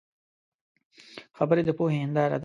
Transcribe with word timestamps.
خبرې 1.37 1.61
د 1.65 1.69
پوهې 1.77 1.97
هنداره 2.03 2.37
ده 2.37 2.39